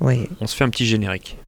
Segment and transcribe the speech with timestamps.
[0.00, 0.28] Oui.
[0.40, 1.38] On se fait un petit générique.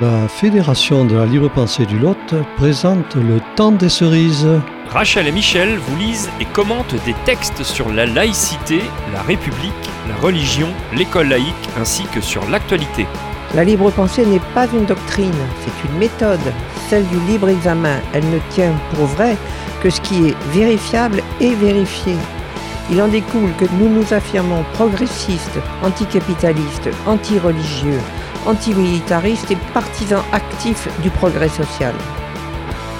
[0.00, 4.46] La Fédération de la libre pensée du Lot présente le temps des cerises.
[4.90, 8.80] Rachel et Michel vous lisent et commentent des textes sur la laïcité,
[9.12, 9.72] la République,
[10.08, 13.06] la religion, l'école laïque ainsi que sur l'actualité.
[13.54, 15.34] La libre pensée n'est pas une doctrine,
[15.64, 16.52] c'est une méthode,
[16.88, 17.98] celle du libre examen.
[18.12, 19.36] Elle ne tient pour vrai
[19.82, 22.14] que ce qui est vérifiable et vérifié.
[22.90, 28.00] Il en découle que nous nous affirmons progressistes, anticapitalistes, anti-religieux,
[28.46, 31.94] antimilitaristes et partisans actifs du progrès social.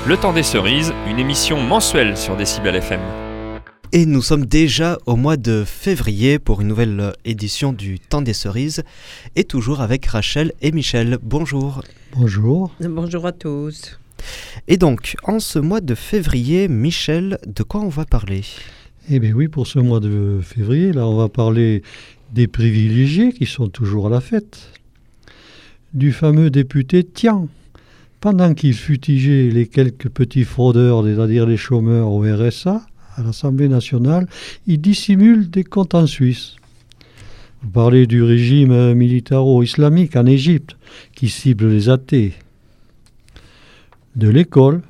[0.07, 3.01] Le temps des cerises, une émission mensuelle sur Décibel FM.
[3.93, 8.35] Et nous sommes déjà au mois de février pour une nouvelle édition du Temps des
[8.35, 8.83] cerises
[9.37, 11.17] et toujours avec Rachel et Michel.
[11.23, 11.81] Bonjour.
[12.15, 12.71] Bonjour.
[12.81, 13.99] Bonjour à tous.
[14.67, 18.43] Et donc, en ce mois de février, Michel, de quoi on va parler?
[19.11, 21.83] Eh bien oui, pour ce mois de février, là, on va parler
[22.35, 24.71] des privilégiés qui sont toujours à la fête.
[25.95, 27.49] Du fameux député Tian.
[28.21, 32.83] Pendant qu'il futigeait les quelques petits fraudeurs, c'est-à-dire les chômeurs au RSA,
[33.17, 34.27] à l'Assemblée nationale,
[34.67, 36.57] il dissimule des comptes en Suisse.
[37.63, 40.77] Vous parlez du régime militaro-islamique en Égypte,
[41.15, 42.35] qui cible les athées.
[44.17, 44.83] De l'école,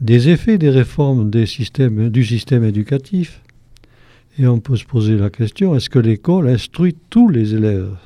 [0.00, 3.40] des effets des réformes du système éducatif.
[4.38, 7.96] Et on peut se poser la question, est-ce que l'école instruit tous les élèves?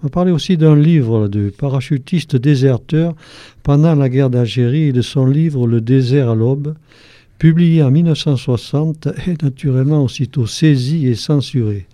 [0.00, 3.14] On va parler aussi d'un livre de parachutiste déserteur
[3.62, 6.74] pendant la guerre d'Algérie et de son livre Le désert à l'aube,
[7.38, 11.86] publié en 1960 et naturellement aussitôt saisi et censuré.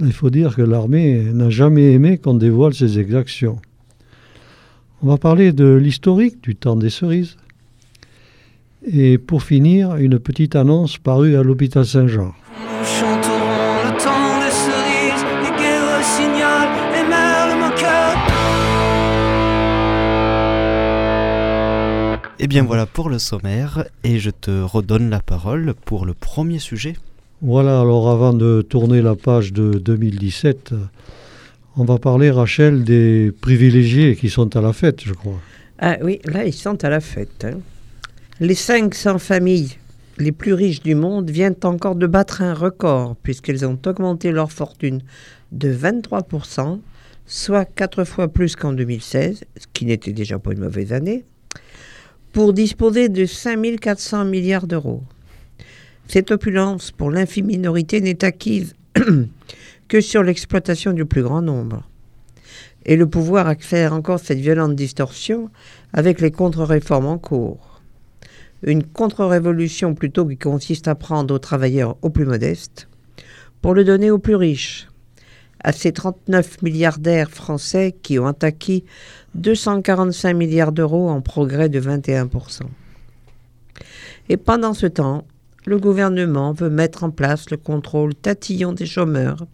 [0.00, 3.60] Il faut dire que l'armée n'a jamais aimé qu'on dévoile ses exactions.
[5.02, 7.36] On va parler de l'historique du temps des cerises.
[8.86, 12.32] Et pour finir, une petite annonce parue à l'hôpital Saint-Jean.
[12.58, 18.16] Nous chanterons le temps des cerises, les guerres le signal, et merle mon cœur.
[22.38, 26.58] Eh bien voilà pour le sommaire et je te redonne la parole pour le premier
[26.58, 26.94] sujet.
[27.42, 30.74] Voilà, alors avant de tourner la page de 2017,
[31.76, 35.38] on va parler, Rachel, des privilégiés qui sont à la fête, je crois.
[35.78, 37.44] Ah oui, là, ils sont à la fête.
[37.46, 37.58] hein.
[38.42, 39.76] Les 500 familles
[40.16, 44.50] les plus riches du monde viennent encore de battre un record, puisqu'elles ont augmenté leur
[44.50, 45.02] fortune
[45.52, 46.80] de 23%,
[47.26, 51.26] soit 4 fois plus qu'en 2016, ce qui n'était déjà pas une mauvaise année,
[52.32, 55.02] pour disposer de 5400 milliards d'euros.
[56.08, 58.74] Cette opulence pour l'infime minorité n'est acquise
[59.88, 61.86] que sur l'exploitation du plus grand nombre.
[62.86, 65.50] Et le pouvoir accélère encore cette violente distorsion
[65.92, 67.69] avec les contre-réformes en cours.
[68.62, 72.88] Une contre-révolution plutôt qui consiste à prendre aux travailleurs aux plus modestes
[73.62, 74.88] pour le donner aux plus riches,
[75.62, 78.84] à ces 39 milliardaires français qui ont acquis
[79.34, 82.62] 245 milliards d'euros en progrès de 21%.
[84.28, 85.24] Et pendant ce temps,
[85.66, 89.46] le gouvernement veut mettre en place le contrôle tatillon des chômeurs,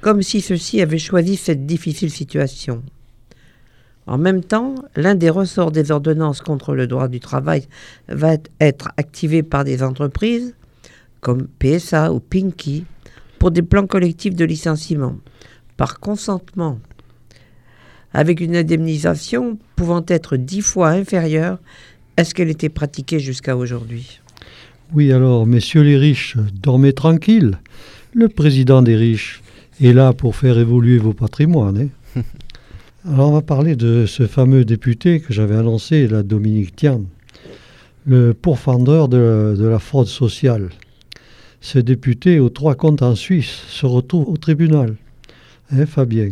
[0.00, 2.82] comme si ceux-ci avaient choisi cette difficile situation.
[4.06, 7.66] En même temps, l'un des ressorts des ordonnances contre le droit du travail
[8.08, 10.54] va être activé par des entreprises
[11.20, 12.84] comme PSA ou Pinky
[13.38, 15.16] pour des plans collectifs de licenciement
[15.76, 16.78] par consentement,
[18.12, 21.58] avec une indemnisation pouvant être dix fois inférieure
[22.16, 24.20] à ce qu'elle était pratiquée jusqu'à aujourd'hui.
[24.92, 27.58] Oui, alors, messieurs les riches, dormez tranquilles.
[28.14, 29.42] Le président des riches
[29.80, 31.78] est là pour faire évoluer vos patrimoines.
[31.78, 31.88] hein.
[33.10, 37.02] Alors, on va parler de ce fameux député que j'avais annoncé, la Dominique Tian,
[38.06, 40.70] le pourfendeur de, de la fraude sociale.
[41.60, 44.94] Ce député aux trois comptes en Suisse se retrouve au tribunal.
[45.72, 46.30] Hein, Fabien?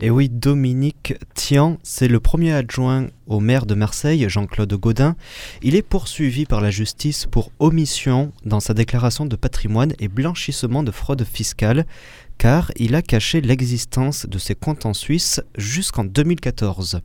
[0.00, 5.14] Et oui, Dominique Tian, c'est le premier adjoint au maire de Marseille, Jean-Claude Gaudin.
[5.62, 10.82] Il est poursuivi par la justice pour omission dans sa déclaration de patrimoine et blanchissement
[10.82, 11.86] de fraude fiscale,
[12.38, 17.00] car il a caché l'existence de ses comptes en Suisse jusqu'en 2014.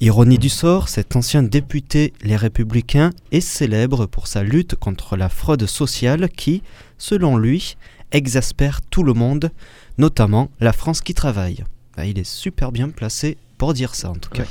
[0.00, 5.28] Ironie du sort, cet ancien député Les Républicains est célèbre pour sa lutte contre la
[5.28, 6.62] fraude sociale qui,
[6.96, 7.76] selon lui,
[8.10, 9.50] exaspère tout le monde,
[9.98, 11.64] notamment la France qui travaille.
[11.96, 14.46] Ah, Il est super bien placé pour dire ça en tout cas.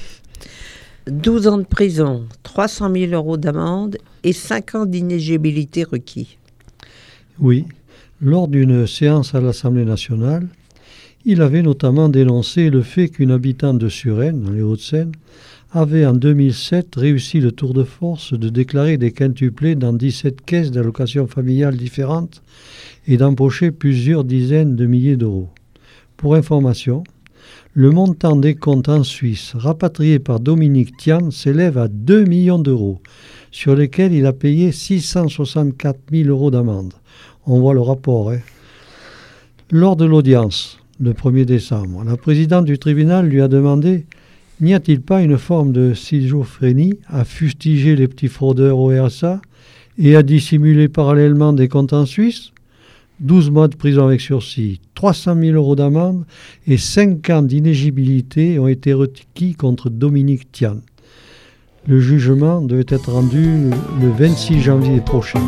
[1.08, 6.38] 12 ans de prison, 300 000 euros d'amende et 5 ans d'inéligibilité requis.
[7.40, 7.66] Oui,
[8.22, 10.48] lors d'une séance à l'Assemblée nationale,
[11.26, 15.12] il avait notamment dénoncé le fait qu'une habitante de Suresnes, dans les Hauts-de-Seine,
[15.72, 20.72] avait en 2007 réussi le tour de force de déclarer des quintuplés dans 17 caisses
[20.72, 22.44] d'allocations familiales différentes
[23.08, 25.50] et d'empocher plusieurs dizaines de milliers d'euros.
[26.16, 27.04] Pour information,
[27.74, 33.02] le montant des comptes en Suisse rapatriés par Dominique Tian s'élève à 2 millions d'euros,
[33.52, 36.94] sur lesquels il a payé 664 000 euros d'amende.
[37.46, 38.32] On voit le rapport.
[38.32, 38.40] Hein.
[39.72, 44.06] Lors de l'audience, le 1er décembre, la présidente du tribunal lui a demandé
[44.62, 49.42] N'y a-t-il pas une forme de schizophrénie à fustiger les petits fraudeurs au RSA
[49.98, 52.53] et à dissimuler parallèlement des comptes en Suisse?
[53.24, 56.26] 12 mois de prison avec sursis, 300 000 euros d'amende
[56.68, 60.78] et 5 ans d'inégibilité ont été requis contre Dominique Tian.
[61.88, 63.46] Le jugement devait être rendu
[64.02, 65.42] le 26 janvier prochain.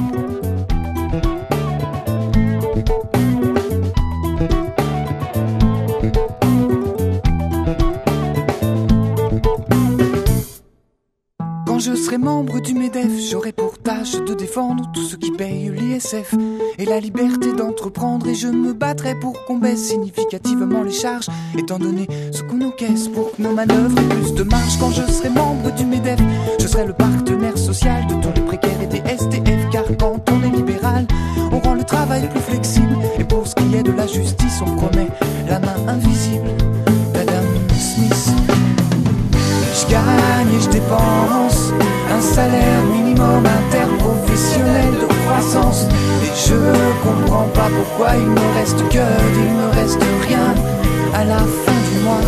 [12.05, 16.35] Je serai membre du MEDEF, j'aurai pour tâche de défendre tous ceux qui payent l'ISF
[16.77, 18.27] et la liberté d'entreprendre.
[18.27, 21.25] Et je me battrai pour qu'on baisse significativement les charges,
[21.57, 24.77] étant donné ce qu'on encaisse pour que nos manœuvres aient plus de marge.
[24.79, 26.19] Quand je serai membre du MEDEF,
[26.59, 29.69] je serai le partenaire social de tous les précaires et des STF.
[29.71, 31.07] Car quand on est libéral,
[31.51, 32.99] on rend le travail plus flexible.
[33.17, 35.07] Et pour ce qui est de la justice, on promet
[35.49, 36.04] la main invisible.
[42.35, 45.87] Salaire minimum interprofessionnel de croissance.
[46.25, 46.57] Et je
[47.01, 49.07] comprends pas pourquoi il me reste que,
[49.45, 50.53] il me reste rien
[51.13, 52.25] à la fin du mois.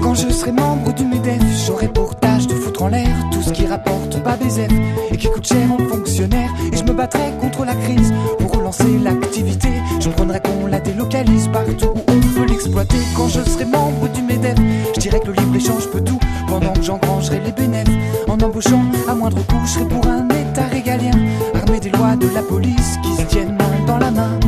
[0.00, 3.50] Quand je serai membre du MEDEF, j'aurai pour tâche de foutre en l'air tout ce
[3.50, 4.70] qui rapporte pas BZF
[5.10, 6.52] et qui coûte cher aux fonctionnaires.
[6.72, 9.70] Et je me battrai contre la crise pour relancer l'activité.
[9.98, 10.40] Je prendrai
[10.82, 12.98] délocalise partout où on peut l'exploiter.
[13.16, 14.56] Quand je serai membre du MEDEF,
[14.94, 17.94] je dirais que le libre-échange peut tout pendant que j'engrangerai les bénéfices.
[18.28, 21.12] En embauchant à moindre coût, je serai pour un État régalien,
[21.54, 24.38] armé des lois de la police qui se tiennent main dans la main.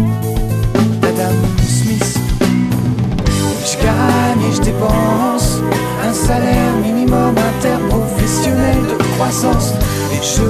[1.00, 1.36] Madame
[1.66, 5.60] Smith, je gagne et je dépense
[6.06, 9.72] un salaire minimum interprofessionnel de croissance.
[10.12, 10.42] Et je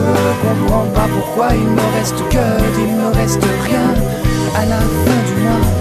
[0.43, 2.47] comprends pas pourquoi il me reste que,
[2.81, 3.95] il me reste rien
[4.57, 5.74] à la fin du mois.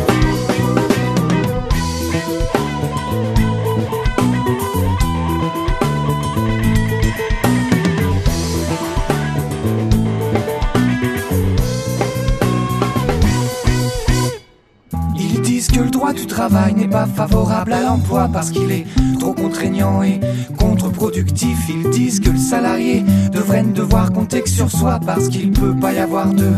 [16.50, 18.86] Travail n'est pas favorable à l'emploi parce qu'il est
[19.18, 20.20] trop contraignant et
[20.60, 21.58] contre-productif.
[21.70, 23.02] Ils disent que le salarié
[23.32, 26.52] devrait ne devoir compter que sur soi parce qu'il peut pas y avoir de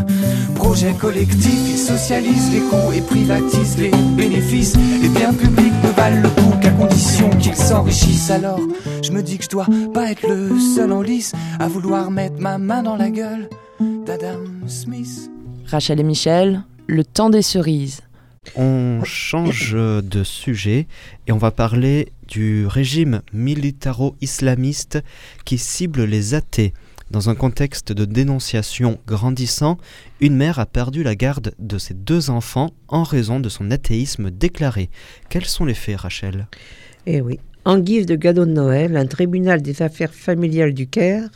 [0.56, 1.60] projet collectif.
[1.68, 4.74] Ils socialisent les coûts et privatisent les bénéfices.
[5.02, 8.32] Les biens publics ne valent le coup qu'à condition qu'ils s'enrichissent.
[8.32, 8.58] Alors
[9.04, 12.40] je me dis que je dois pas être le seul en lice à vouloir mettre
[12.40, 13.48] ma main dans la gueule
[14.04, 15.30] d'Adam Smith.
[15.66, 18.00] Rachel et Michel, le temps des cerises.
[18.54, 20.86] On change de sujet
[21.26, 25.02] et on va parler du régime militaro-islamiste
[25.44, 26.72] qui cible les athées.
[27.10, 29.78] Dans un contexte de dénonciation grandissant,
[30.20, 34.30] une mère a perdu la garde de ses deux enfants en raison de son athéisme
[34.30, 34.90] déclaré.
[35.28, 36.48] Quels sont les faits, Rachel?
[37.06, 37.38] Eh oui.
[37.64, 41.28] En guise de cadeau de Noël, un tribunal des affaires familiales du Caire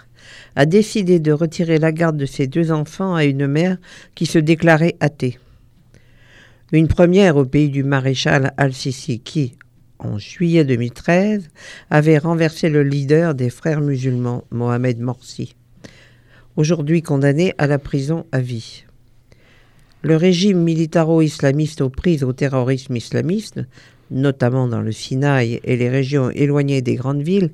[0.56, 3.78] a décidé de retirer la garde de ses deux enfants à une mère
[4.14, 5.38] qui se déclarait athée.
[6.72, 9.54] Une première au pays du maréchal Al-Sisi qui,
[9.98, 11.48] en juillet 2013,
[11.90, 15.56] avait renversé le leader des frères musulmans, Mohamed Morsi,
[16.54, 18.84] aujourd'hui condamné à la prison à vie.
[20.02, 23.60] Le régime militaro-islamiste aux prises au terrorisme islamiste,
[24.12, 27.50] notamment dans le Sinaï et les régions éloignées des grandes villes,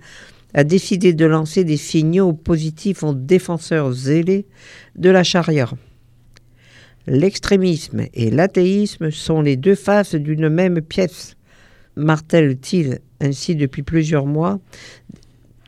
[0.52, 4.44] a décidé de lancer des signaux positifs aux défenseurs zélés
[4.94, 5.70] de la charia.
[7.06, 11.36] L'extrémisme et l'athéisme sont les deux faces d'une même pièce,
[11.94, 14.58] martèle-t-il ainsi depuis plusieurs mois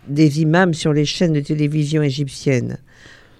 [0.09, 2.79] des imams sur les chaînes de télévision égyptiennes,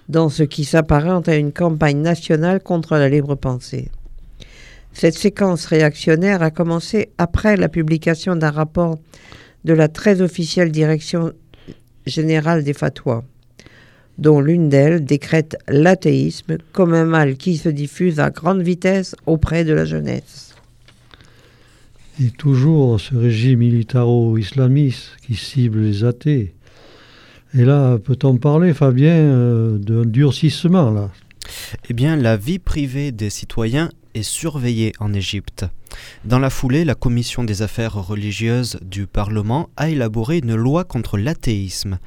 [0.07, 3.89] dans ce qui s'apparente à une campagne nationale contre la libre pensée.
[4.93, 8.97] Cette séquence réactionnaire a commencé après la publication d'un rapport
[9.65, 11.33] de la très officielle Direction
[12.05, 13.23] générale des fatwas
[14.19, 19.63] dont l'une d'elles décrète l'athéisme comme un mal qui se diffuse à grande vitesse auprès
[19.63, 20.55] de la jeunesse.
[22.21, 26.53] Et toujours ce régime militaro-islamiste qui cible les athées.
[27.53, 31.09] Et là, peut-on parler, Fabien, euh, d'un durcissement là?
[31.89, 35.65] Eh bien, la vie privée des citoyens est surveillée en Égypte.
[36.25, 41.17] Dans la foulée, la Commission des affaires religieuses du Parlement a élaboré une loi contre
[41.17, 41.99] l'athéisme.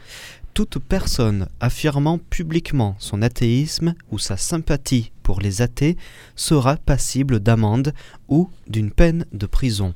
[0.55, 5.97] Toute personne affirmant publiquement son athéisme ou sa sympathie pour les athées
[6.37, 7.95] sera passible d'amende
[8.29, 9.95] ou d'une peine de prison.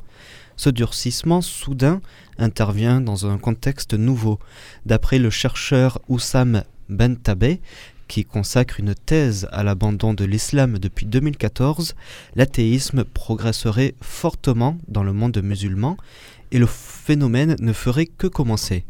[0.57, 2.01] Ce durcissement soudain
[2.39, 4.39] intervient dans un contexte nouveau.
[4.87, 7.61] D'après le chercheur Oussam Bentabé,
[8.09, 11.95] qui consacre une thèse à l'abandon de l'islam depuis 2014,
[12.37, 15.97] l'athéisme progresserait fortement dans le monde musulman
[16.53, 18.85] et le phénomène ne ferait que commencer.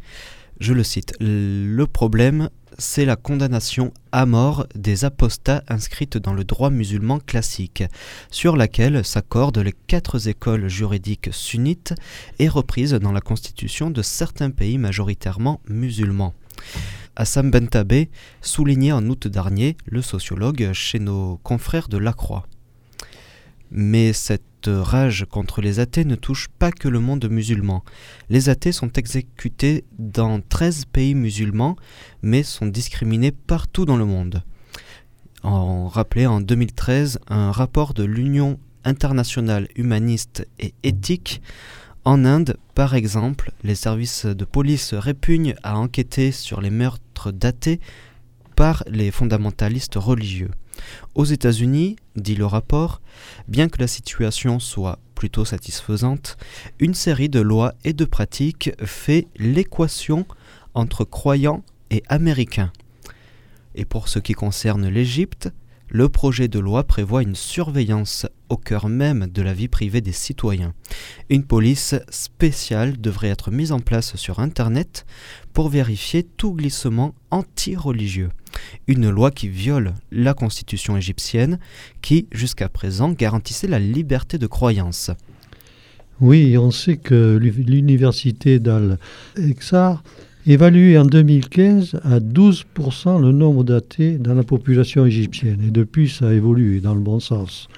[0.58, 2.48] Je le cite, le problème,
[2.78, 7.84] c'est la condamnation à mort des apostats inscrites dans le droit musulman classique,
[8.30, 11.94] sur laquelle s'accordent les quatre écoles juridiques sunnites
[12.38, 16.34] et reprises dans la constitution de certains pays majoritairement musulmans.
[17.16, 18.10] Assam Bentabé
[18.40, 22.46] soulignait en août dernier, le sociologue, chez nos confrères de La Croix.
[23.70, 27.84] Mais cette rage contre les athées ne touche pas que le monde musulman.
[28.28, 31.76] Les athées sont exécutés dans 13 pays musulmans,
[32.22, 34.42] mais sont discriminés partout dans le monde.
[35.42, 41.40] En rappelait en 2013 un rapport de l'Union internationale humaniste et éthique
[42.06, 47.80] en Inde, par exemple, les services de police répugnent à enquêter sur les meurtres datés
[48.54, 50.52] par les fondamentalistes religieux.
[51.14, 53.00] Aux États-Unis, dit le rapport,
[53.48, 56.36] bien que la situation soit plutôt satisfaisante,
[56.78, 60.26] une série de lois et de pratiques fait l'équation
[60.74, 62.72] entre croyants et américains.
[63.74, 65.50] Et pour ce qui concerne l'Égypte,
[65.88, 70.12] le projet de loi prévoit une surveillance au cœur même de la vie privée des
[70.12, 70.74] citoyens.
[71.30, 75.06] Une police spéciale devrait être mise en place sur Internet
[75.52, 78.30] pour vérifier tout glissement anti-religieux.
[78.86, 81.58] Une loi qui viole la constitution égyptienne
[82.02, 85.10] qui, jusqu'à présent, garantissait la liberté de croyance.
[86.20, 90.02] Oui, on sait que l'université d'Al-Exar
[90.46, 95.62] évalué en 2015 à 12% le nombre d'athées dans la population égyptienne.
[95.66, 97.68] Et depuis, ça a évolué dans le bon sens.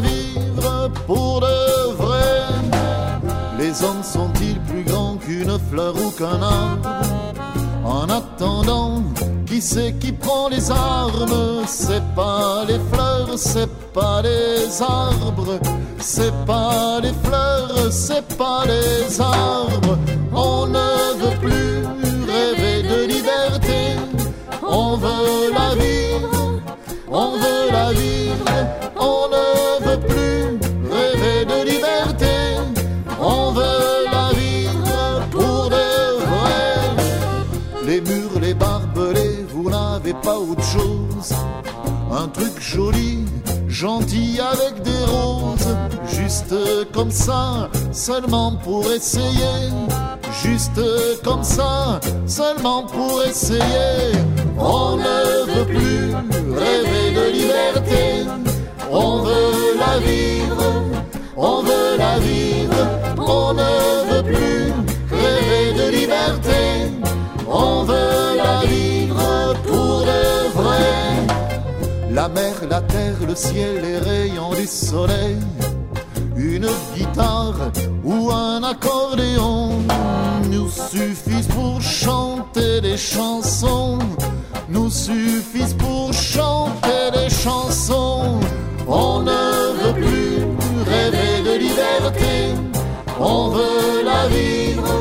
[0.00, 2.46] Vivre pour de vrai.
[3.58, 6.88] Les hommes sont-ils plus grands qu'une fleur ou qu'un arbre?
[7.84, 9.02] En attendant,
[9.46, 11.64] qui c'est qui prend les armes?
[11.66, 15.58] C'est pas les fleurs, c'est pas les arbres,
[15.98, 19.98] c'est pas les fleurs, c'est pas les arbres.
[42.70, 43.18] Un truc joli,
[43.68, 46.54] gentil avec des roses, juste
[46.92, 49.70] comme ça, seulement pour essayer.
[50.42, 50.80] Juste
[51.24, 54.12] comme ça, seulement pour essayer.
[54.58, 56.14] On ne veut plus
[56.54, 58.26] rêver de liberté,
[58.90, 60.19] on veut la vivre,
[73.30, 75.36] le ciel, les rayons du soleil,
[76.36, 77.70] une guitare
[78.02, 79.70] ou un accordéon
[80.50, 83.98] nous suffisent pour chanter des chansons,
[84.68, 88.40] nous suffisent pour chanter des chansons.
[88.88, 89.42] On ne
[89.78, 90.34] veut plus
[90.90, 92.32] rêver de liberté,
[93.20, 94.92] on veut la vivre,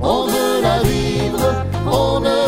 [0.00, 2.45] on veut la vivre, on ne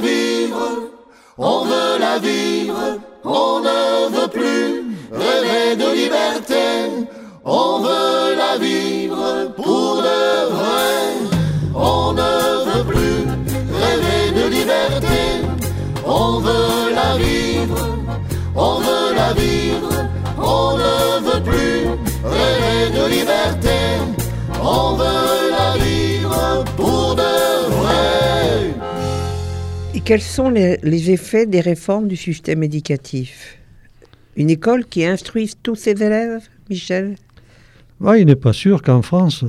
[0.00, 0.90] vivre,
[1.38, 6.66] on veut la vivre, on ne veut plus rêver de liberté,
[7.44, 10.94] on veut la vivre pour de vrai.
[11.74, 13.26] On ne veut plus
[13.80, 15.42] rêver de liberté,
[16.06, 17.76] on veut la vivre,
[18.54, 19.90] on veut la vivre,
[20.38, 21.88] on ne veut plus
[22.24, 23.83] rêver de liberté,
[30.04, 33.58] quels sont les, effets des réformes du système éducatif?
[34.36, 37.16] Une école qui instruise tous ses élèves, Michel?
[38.18, 39.44] Il n'est pas sûr qu'en France,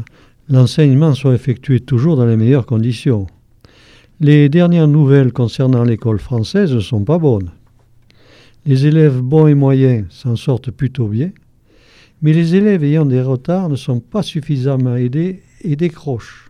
[0.47, 3.27] l'enseignement soit effectué toujours dans les meilleures conditions.
[4.21, 7.51] Les dernières nouvelles concernant l'école française ne sont pas bonnes.
[8.65, 11.31] Les élèves bons et moyens s'en sortent plutôt bien,
[12.21, 16.50] mais les élèves ayant des retards ne sont pas suffisamment aidés et décrochent.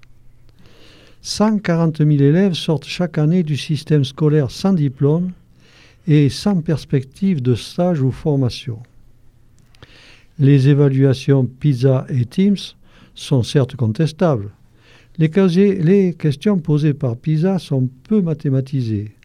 [1.26, 5.32] 140 000 élèves sortent chaque année du système scolaire sans diplôme
[6.08, 8.78] et sans perspective de stage ou formation.
[10.38, 12.76] Les évaluations PISA et TIMSS
[13.16, 14.52] sont certes contestables.
[15.18, 19.16] Les, questions posées par PISA sont peu mathématisées.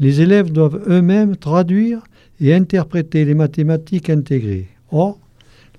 [0.00, 2.02] Les élèves doivent eux-mêmes traduire
[2.40, 4.66] et interpréter les mathématiques intégrées.
[4.90, 5.20] Or,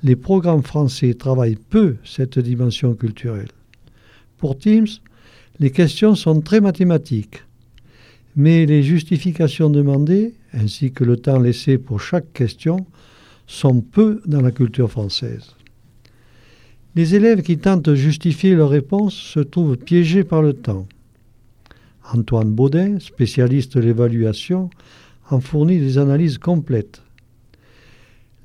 [0.01, 3.51] les programmes français travaillent peu cette dimension culturelle.
[4.37, 5.01] Pour TIMSS,
[5.61, 7.43] les questions sont très mathématiques,
[8.35, 12.87] mais les justifications demandées, ainsi que le temps laissé pour chaque question,
[13.45, 15.55] sont peu dans la culture française.
[16.95, 20.87] Les élèves qui tentent de justifier leurs réponses se trouvent piégés par le temps.
[22.11, 24.71] Antoine Baudin, spécialiste de l'évaluation,
[25.29, 27.03] en fournit des analyses complètes.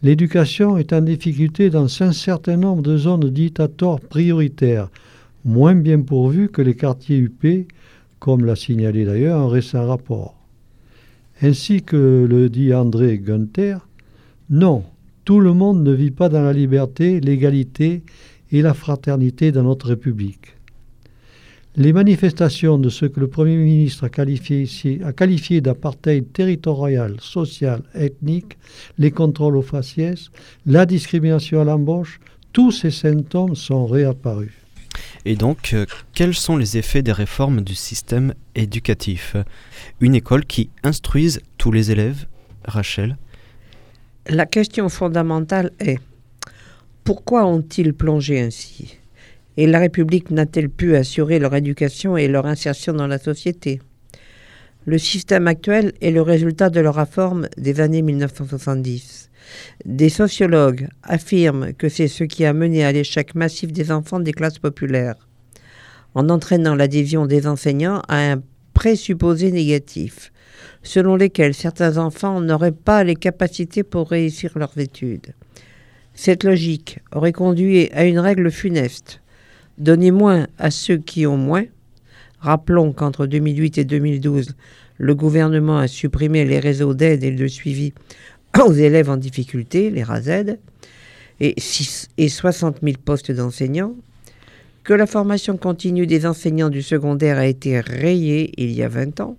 [0.03, 4.91] L'éducation est en difficulté dans un certain nombre de zones dites tort prioritaires,
[5.47, 7.69] moins bien pourvues que les quartiers UP,
[8.19, 10.35] comme l'a signalé d'ailleurs un récent rapport.
[11.41, 13.87] Ainsi que le dit André Gunther,
[14.51, 14.85] non,
[15.25, 18.03] tout le monde ne vit pas dans la liberté, l'égalité
[18.51, 20.55] et la fraternité dans notre République.
[21.77, 27.17] Les manifestations de ce que le Premier ministre a qualifié, ici- a qualifié d'apartheid territorial,
[27.21, 28.57] social, ethnique,
[28.99, 30.31] les contrôles aux faciès,
[30.65, 32.19] la discrimination à l'embauche,
[32.53, 34.66] tous ces symptômes sont réapparus.
[35.25, 39.37] Et donc, euh, quels sont les effets des réformes du système éducatif?
[40.01, 42.27] Une école qui instruise tous les élèves,
[42.65, 43.17] Rachel?
[44.29, 45.99] La question fondamentale est
[47.05, 48.99] pourquoi ont-ils plongé ainsi?
[49.57, 53.81] Et la République n'a-t-elle pu assurer leur éducation et leur insertion dans la société?
[54.87, 59.31] Le système actuel est le résultat de leur réforme des années 1970.
[59.85, 64.33] Des sociologues affirment que c'est ce qui a mené à l'échec massif des enfants des
[64.33, 65.29] classes populaires,
[66.15, 68.43] en entraînant l'adhésion des enseignants à un
[68.75, 70.31] présupposé négatif,
[70.85, 75.35] selon lesquels certains enfants n'auraient pas les capacités pour réussir leurs études.
[76.15, 79.21] Cette logique aurait conduit à une règle funeste.
[79.79, 81.65] Donnez moins à ceux qui ont moins.
[82.41, 84.55] Rappelons qu'entre 2008 et 2012,
[84.99, 87.93] le gouvernement a supprimé les réseaux d'aide et de suivi
[88.65, 90.59] aux élèves en difficulté, les RASED,
[91.41, 91.55] et,
[92.17, 93.95] et 60 000 postes d'enseignants,
[94.85, 99.21] que la formation continue des enseignants du secondaire a été rayée il y a 20
[99.21, 99.37] ans.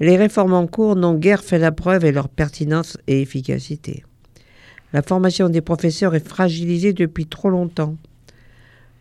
[0.00, 4.04] Les réformes en cours n'ont guère fait la preuve de leur pertinence et efficacité.
[4.92, 7.96] La formation des professeurs est fragilisée depuis trop longtemps.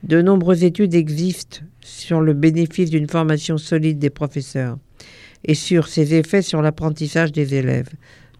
[0.04, 4.78] De nombreuses études existent sur le bénéfice d'une formation solide des professeurs
[5.46, 7.90] et sur ses effets sur l'apprentissage des élèves,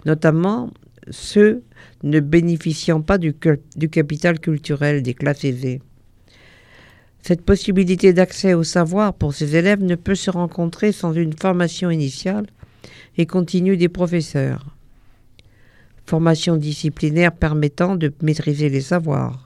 [0.06, 0.72] notamment
[1.10, 1.64] ceux
[2.04, 5.82] ne bénéficiant pas du, capital culturel des classes aisées.
[7.22, 11.90] Cette possibilité d'accès au savoir pour ces élèves ne peut se rencontrer sans une formation
[11.90, 12.48] initiale
[13.18, 14.74] et continue des professeurs
[16.06, 19.43] formation disciplinaire permettant de maîtriser les savoirs,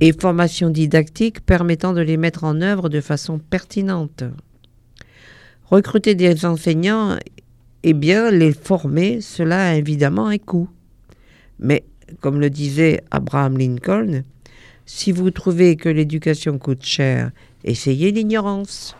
[0.00, 4.24] et formation didactique permettant de les mettre en œuvre de façon pertinente.
[5.64, 7.16] Recruter des enseignants,
[7.82, 10.68] eh bien, les former, cela a évidemment un coût.
[11.58, 11.84] Mais,
[12.20, 14.22] comme le disait Abraham Lincoln,
[14.86, 17.30] si vous trouvez que l'éducation coûte cher,
[17.64, 18.96] essayez l'ignorance.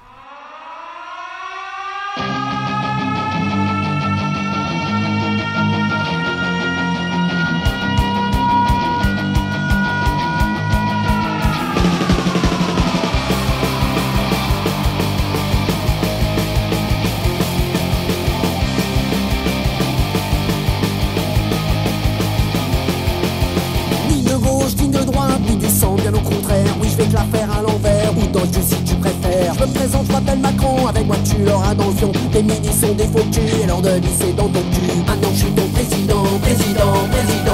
[29.67, 32.13] Me présente, je m'appelle Macron, avec moi tu l'auras dans le.
[32.33, 33.25] Tes mini sont des faux
[33.63, 34.99] et leur de c'est dans ton cul.
[35.07, 37.54] Maintenant je suis ton président, président, président.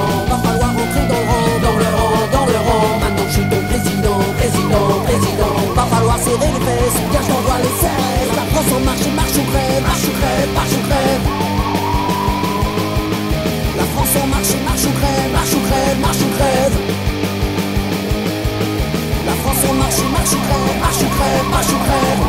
[20.34, 22.22] Ou crève, marche ou crève, marche ou crève.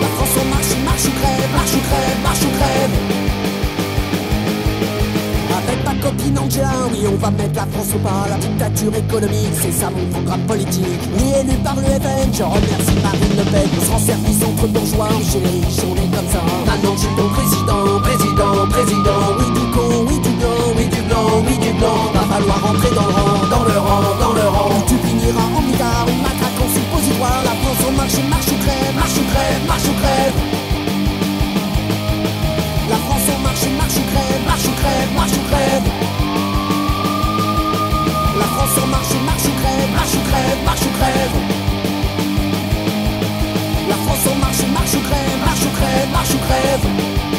[0.00, 2.96] La France en marche, marche crève, marche ou crève, marche ou crève.
[5.58, 8.26] Avec ma copine Angela, oui, on va mettre la France au pas.
[8.28, 11.02] La dictature économique, c'est ça mon programme politique.
[11.18, 13.68] Oui, élu par le FN, je remercie Marine Le Pen.
[13.78, 15.38] On se rend service entre bourgeois, riches,
[15.86, 16.42] on est comme ça.
[16.66, 19.22] Maintenant, je suis ton président, président, président.
[19.38, 22.10] Oui, du con, oui, du blanc, oui, du blanc, oui, du blanc.
[22.12, 24.64] Va falloir rentrer dans le rang, dans le rang, dans le rang.
[25.24, 27.42] Finiras en une matraque en suppositoire.
[27.44, 30.34] La France en marche, marche ou crève, marche ou crève, marche ou crève.
[32.90, 35.88] La France en marche, marche ou crève, marche ou crève, marche ou crève.
[38.38, 41.36] La France en marche, marche ou crève, marche ou crève, marche ou crève.
[43.88, 45.02] La France en marche, marche ou
[45.46, 47.33] marche ou crève, marche ou crève.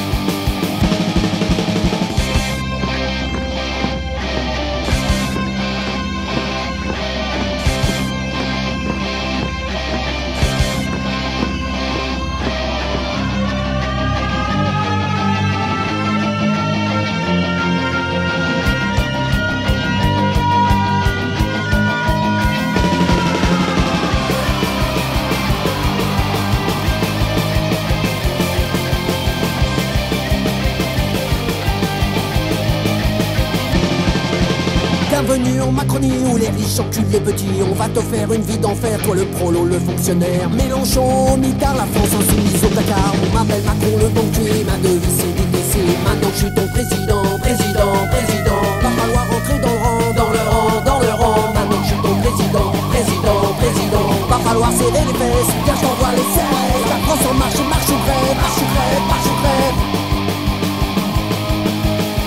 [35.71, 37.61] Macronie où les riches enculent les petits.
[37.69, 40.49] On va te faire une vie d'enfer, toi le prolo, le fonctionnaire.
[40.49, 43.13] Mélenchon, mitard, la France insoumise au placard.
[43.23, 45.79] On m'appelle Macron le banquier, ma devise c'est DTC.
[46.03, 48.61] Maintenant je suis ton président, président, président.
[48.81, 51.53] Va falloir rentrer dans le rang, dans le rang, dans le rang.
[51.53, 54.07] Maintenant je suis ton président, président, président.
[54.29, 56.45] Va falloir serrer les fesses, car je t'envoie les 16.
[56.89, 59.77] La France en marche, marche ou crève, marche ou crève, marche ou crève.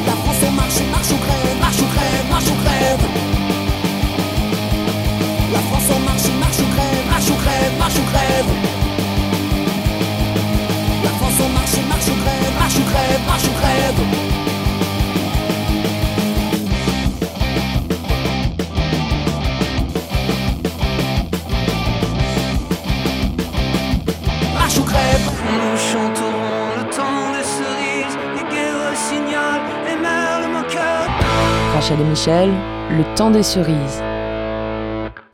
[0.06, 3.17] La France en marche, marche ou crève, marche ou crève, marche ou crève.
[5.58, 8.50] La France en marche, marche ou crève, marche ou crève, marche ou crève.
[11.02, 14.00] La France en marche, marche ou crève, marche ou crève, marche ou crève.
[24.54, 25.26] Marche ou crève.
[25.58, 31.08] Nous chanterons le temps des cerises, les guerres signal et merle moqueur.
[31.74, 32.50] Rachel et Michel,
[32.96, 34.02] Le temps des cerises.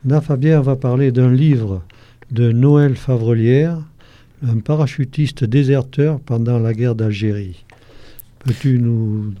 [0.07, 1.81] Là, Fabien va parler d'un livre
[2.29, 3.79] de Noël Favrelière,
[4.47, 7.65] un parachutiste déserteur pendant la guerre d'Algérie.
[8.37, 9.33] Peux-tu nous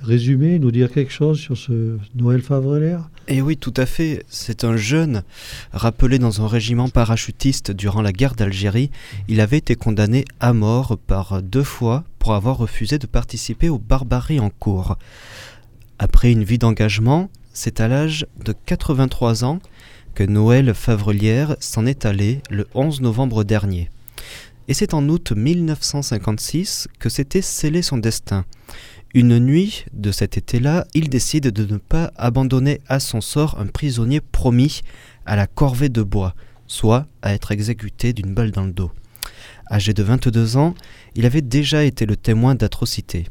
[0.00, 3.10] résumer, nous dire quelque chose sur ce Noël Favrelière?
[3.28, 4.24] Et oui, tout à fait.
[4.28, 5.22] C'est un jeune
[5.72, 8.90] rappelé dans un régiment parachutiste durant la guerre d'Algérie.
[9.28, 13.78] Il avait été condamné à mort par deux fois pour avoir refusé de participer aux
[13.78, 14.96] barbaries en cours.
[15.98, 19.60] Après une vie d'engagement, c'est à l'âge de 83 ans
[20.14, 23.90] que Noël Favrelière s'en est allé le 11 novembre dernier.
[24.68, 28.44] Et c'est en août 1956 que s'était scellé son destin.
[29.14, 33.66] Une nuit de cet été-là, il décide de ne pas abandonner à son sort un
[33.66, 34.82] prisonnier promis
[35.26, 36.34] à la corvée de bois,
[36.68, 38.92] soit à être exécuté d'une balle dans le dos.
[39.70, 40.74] Âgé de 22 ans,
[41.16, 43.26] il avait déjà été le témoin d'atrocités.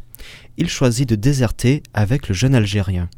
[0.58, 3.10] Il choisit de déserter avec le jeune Algérien.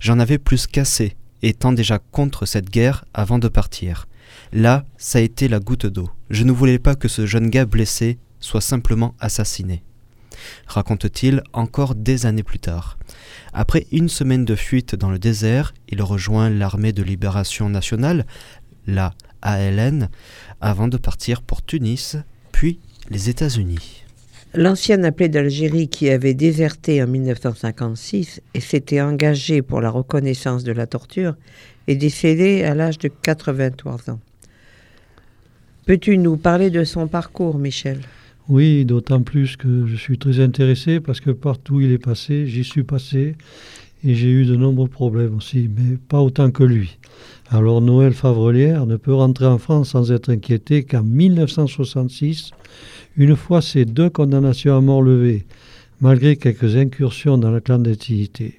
[0.00, 4.06] J'en avais plus qu'assez, étant déjà contre cette guerre avant de partir.
[4.52, 6.10] Là, ça a été la goutte d'eau.
[6.30, 9.82] Je ne voulais pas que ce jeune gars blessé soit simplement assassiné.
[10.66, 12.98] Raconte-t-il encore des années plus tard.
[13.52, 18.26] Après une semaine de fuite dans le désert, il rejoint l'armée de libération nationale,
[18.86, 20.08] la ALN,
[20.60, 22.16] avant de partir pour Tunis,
[22.52, 22.80] puis
[23.10, 23.95] les États-Unis.
[24.54, 30.72] L'ancien appelé d'Algérie qui avait déserté en 1956 et s'était engagé pour la reconnaissance de
[30.72, 31.34] la torture
[31.86, 34.20] est décédé à l'âge de 83 ans.
[35.84, 38.00] Peux-tu nous parler de son parcours, Michel?
[38.48, 42.64] Oui, d'autant plus que je suis très intéressé parce que partout il est passé, j'y
[42.64, 43.36] suis passé
[44.04, 46.98] et j'ai eu de nombreux problèmes aussi, mais pas autant que lui.
[47.48, 52.50] Alors Noël Favrelière ne peut rentrer en France sans être inquiété qu'en 1966,
[53.16, 55.46] une fois ces deux condamnations à mort levées,
[56.00, 58.56] malgré quelques incursions dans la clandestinité.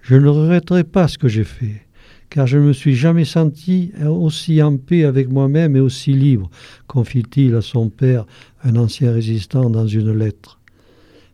[0.00, 1.82] Je ne regretterai pas ce que j'ai fait,
[2.30, 6.48] car je ne me suis jamais senti aussi en paix avec moi-même et aussi libre,
[6.86, 8.24] confie-t-il à son père,
[8.64, 10.58] un ancien résistant, dans une lettre.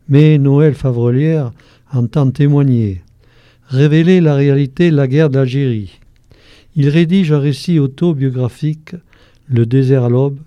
[0.08, 1.52] Mais Noël Favrelière
[1.92, 3.02] entend témoigner,
[3.68, 6.00] révéler la réalité de la guerre d'Algérie.
[6.76, 8.94] Il rédige un récit autobiographique,
[9.46, 10.38] Le désert à l'aube,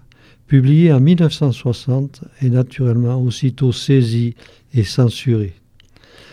[0.48, 4.34] publié en 1960 et naturellement aussitôt saisi
[4.74, 5.54] et censuré.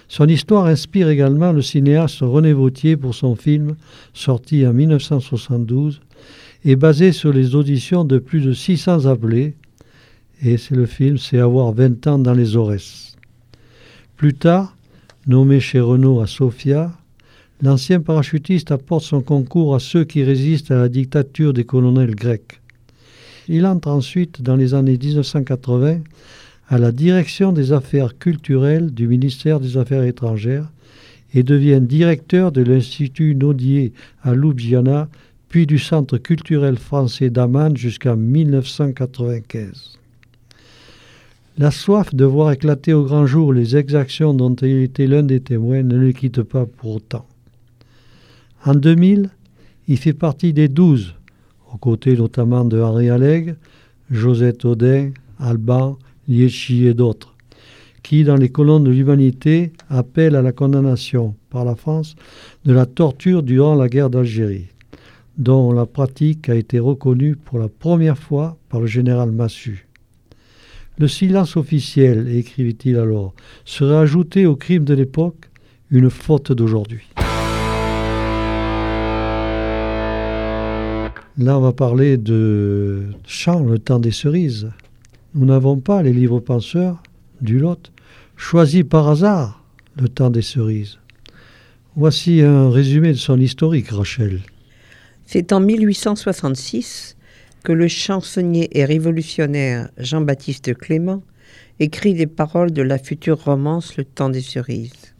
[0.09, 3.77] Son histoire inspire également le cinéaste René Vautier pour son film,
[4.15, 6.01] sorti en 1972,
[6.65, 9.55] et basé sur les auditions de plus de 600 appelés,
[10.43, 13.17] et c'est le film C'est avoir 20 ans dans les Aurès.
[14.17, 14.77] Plus tard,
[15.27, 16.93] nommé chez Renault à Sofia,
[17.65, 22.61] l'ancien parachutiste apporte son concours à ceux qui résistent à la dictature des colonels grecs.
[23.49, 26.01] Il entre ensuite dans les années 1980
[26.69, 30.71] à la direction des affaires culturelles du ministère des Affaires étrangères
[31.33, 35.09] et devient directeur de l'Institut Naudier à Ljubljana,
[35.49, 39.99] puis du Centre culturel français d'Amman jusqu'en 1995.
[41.57, 45.41] La soif de voir éclater au grand jour les exactions dont il était l'un des
[45.41, 47.27] témoins ne le quitte pas pour autant.
[48.67, 49.29] En 2000,
[49.89, 51.15] il fait partie des douze,
[51.71, 53.57] aux côtés notamment de Henri Allègre,
[54.11, 55.99] Josette Audin, Alban,
[56.29, 57.35] Liéchi et d'autres,
[58.03, 62.17] qui, dans les colonnes de l'humanité, appellent à la condamnation par la France
[62.65, 64.69] de la torture durant la guerre d'Algérie,
[65.37, 69.89] dont la pratique a été reconnue pour la première fois par le général Massu.
[70.97, 73.35] Le silence officiel, écrivit-il alors,
[73.67, 75.51] serait ajouté au crime de l'époque
[75.91, 77.03] une faute d'aujourd'hui.
[81.37, 84.71] Là, on va parler de Chant, le temps des cerises.
[85.35, 87.03] Nous n'avons pas les livres penseurs
[87.41, 87.91] du Lot
[88.37, 89.65] choisis par hasard
[89.97, 90.99] le temps des cerises.
[91.97, 94.43] Voici un résumé de son historique, Rachel.
[95.27, 97.17] C'est en 1866
[97.65, 101.23] que le chansonnier et révolutionnaire Jean-Baptiste Clément
[101.81, 105.14] écrit les paroles de la future romance Le temps des cerises.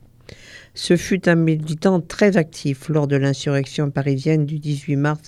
[0.77, 5.23] Ce fut un militant très actif lors de l'insurrection parisienne du 18 mars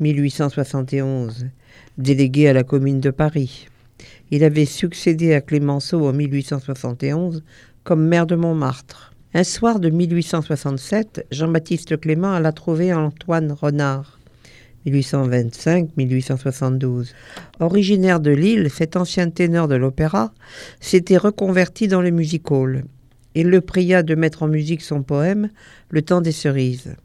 [0.00, 1.48] 1871,
[1.98, 3.68] délégué à la commune de Paris.
[4.30, 7.44] Il avait succédé à Clémenceau en 1871
[7.84, 9.12] comme maire de Montmartre.
[9.34, 14.18] Un soir de 1867, Jean-Baptiste Clément alla trouver Antoine Renard
[14.86, 17.08] 1825-1872.
[17.60, 20.32] Originaire de Lille, cet ancien ténor de l'opéra
[20.80, 22.84] s'était reconverti dans le music hall.
[23.36, 25.50] Il le pria de mettre en musique son poème
[25.90, 26.96] Le temps des cerises.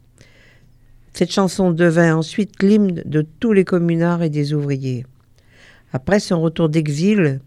[1.12, 5.04] Cette chanson devint ensuite l'hymne de tous les communards et des ouvriers.
[5.92, 7.40] Après son retour d'exil,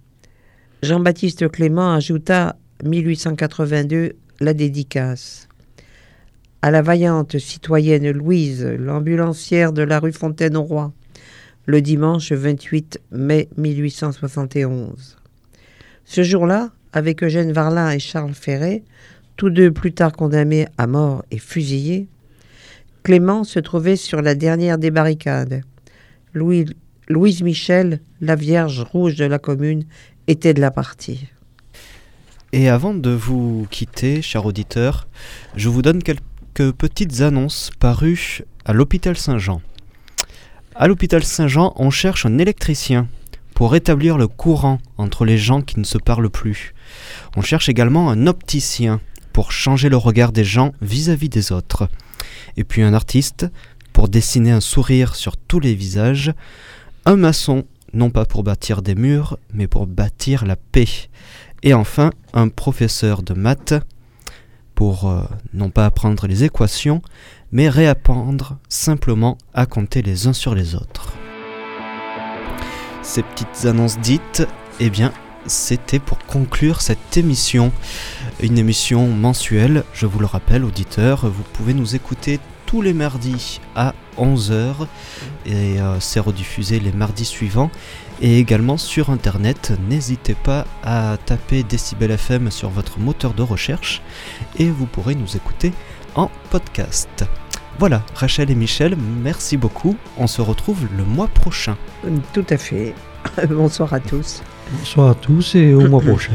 [0.83, 5.49] Jean-Baptiste Clément ajouta 1882 la dédicace
[6.65, 10.93] à la vaillante citoyenne Louise, l'ambulancière de la rue Fontaine-au-Roi,
[11.67, 15.17] le dimanche 28 mai 1871.
[16.05, 18.81] Ce jour-là, avec Eugène Varlin et Charles Ferret,
[19.36, 22.08] tous deux plus tard condamnés à mort et fusillés,
[23.03, 25.62] Clément se trouvait sur la dernière des barricades.
[26.34, 26.65] Louis,
[27.10, 29.84] Louise Michel, la Vierge rouge de la commune,
[30.27, 31.27] était de la partie.
[32.53, 35.08] Et avant de vous quitter, cher auditeur,
[35.58, 39.62] je vous donne quelques petites annonces parues à l'hôpital Saint-Jean.
[40.73, 43.10] À l'hôpital Saint-Jean, on cherche un électricien
[43.55, 46.75] pour rétablir le courant entre les gens qui ne se parlent plus.
[47.35, 49.01] On cherche également un opticien
[49.33, 51.89] pour changer le regard des gens vis-à-vis des autres.
[52.57, 53.47] Et puis un artiste
[53.93, 56.33] pour dessiner un sourire sur tous les visages.
[57.05, 57.63] Un maçon,
[57.93, 61.09] non pas pour bâtir des murs, mais pour bâtir la paix.
[61.63, 63.73] Et enfin, un professeur de maths
[64.75, 67.01] pour euh, non pas apprendre les équations,
[67.53, 71.13] mais réapprendre simplement à compter les uns sur les autres.
[73.05, 74.47] Ces petites annonces dites,
[74.79, 75.13] eh bien,
[75.45, 77.71] c'était pour conclure cette émission.
[78.41, 83.61] Une émission mensuelle, je vous le rappelle, auditeurs, vous pouvez nous écouter tous les mardis
[83.75, 84.87] à 11h
[85.45, 87.69] et euh, c'est rediffusé les mardis suivants
[88.21, 89.73] et également sur internet.
[89.87, 94.01] N'hésitez pas à taper Decibel FM sur votre moteur de recherche
[94.57, 95.73] et vous pourrez nous écouter
[96.15, 97.23] en podcast.
[97.77, 99.97] Voilà, Rachel et Michel, merci beaucoup.
[100.17, 101.75] On se retrouve le mois prochain.
[102.33, 102.93] Tout à fait.
[103.49, 104.41] Bonsoir à tous.
[104.71, 106.33] Bonsoir à tous et au mois prochain.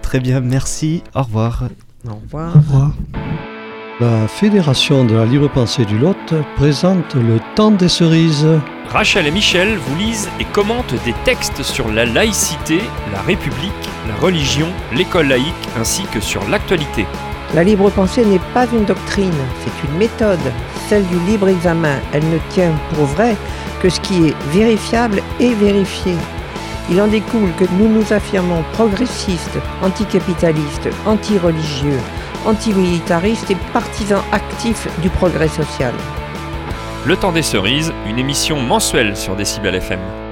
[0.00, 1.02] Très bien, merci.
[1.14, 1.64] Au revoir.
[2.08, 2.56] Au revoir.
[2.56, 2.92] Au revoir.
[4.00, 8.46] La Fédération de la libre pensée du Lot présente le temps des cerises.
[8.88, 12.80] Rachel et Michel vous lisent et commentent des textes sur la laïcité,
[13.12, 13.72] la République,
[14.08, 17.06] la religion, l'école laïque ainsi que sur l'actualité.
[17.54, 20.52] La libre pensée n'est pas une doctrine, c'est une méthode,
[20.88, 21.98] celle du libre examen.
[22.12, 23.36] Elle ne tient pour vrai
[23.80, 26.14] que ce qui est vérifiable et vérifié.
[26.90, 31.98] Il en découle que nous nous affirmons progressistes, anticapitalistes, anti-religieux,
[32.44, 35.94] antimilitaristes et partisans actifs du progrès social.
[37.04, 40.25] Le temps des cerises, une émission mensuelle sur Décibel FM.